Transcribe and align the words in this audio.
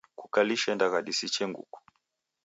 Kukalishe 0.19 0.69
ndagha 0.75 0.99
disiche 1.07 1.43
nguku. 1.49 1.77